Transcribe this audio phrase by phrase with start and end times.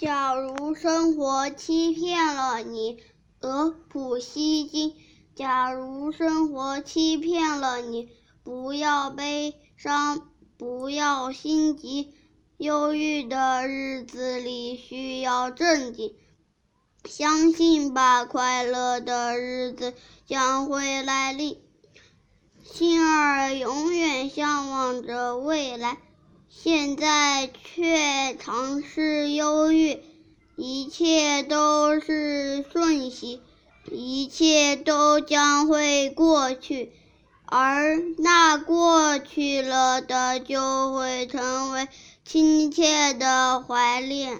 [0.00, 3.02] 假如生活欺骗了你，
[3.40, 4.94] 俄普希金。
[5.34, 8.08] 假如生活欺骗了你，
[8.44, 12.14] 不要悲伤，不要心急。
[12.58, 16.14] 忧郁的日子里需要镇静，
[17.04, 19.94] 相信吧，快乐的日子
[20.26, 21.60] 将会来临。
[22.62, 25.98] 心儿永远向往着未来，
[26.48, 30.00] 现在却尝试忧郁。
[30.56, 33.40] 一切都是瞬息，
[33.90, 36.92] 一切都将会过去，
[37.44, 41.88] 而那过去了的就会成为。
[42.24, 44.38] 亲切的怀念。